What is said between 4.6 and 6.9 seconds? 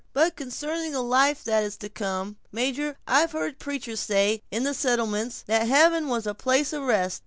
the settlements, that heaven was a place of